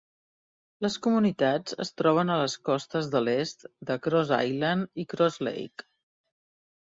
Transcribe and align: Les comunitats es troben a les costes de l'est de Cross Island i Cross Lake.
Les 0.83 0.93
comunitats 1.07 1.75
es 1.85 1.91
troben 2.01 2.31
a 2.35 2.37
les 2.43 2.55
costes 2.69 3.11
de 3.15 3.21
l'est 3.27 3.65
de 3.91 3.97
Cross 4.07 4.33
Island 4.45 5.01
i 5.03 5.05
Cross 5.15 5.37
Lake. 5.49 5.87